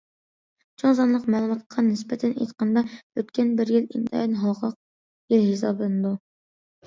چوڭ 0.83 0.93
سانلىق 0.99 1.25
مەلۇماتقا 1.33 1.83
نىسبەتەن 1.89 2.33
ئېيتقاندا، 2.39 2.83
ئۆتكەن 2.95 3.51
بىر 3.59 3.73
يىل 3.75 3.85
ئىنتايىن 3.99 4.33
ھالقىلىق 4.45 4.75
يىل 5.35 5.47
ھېسابلىنىدۇ. 5.51 6.15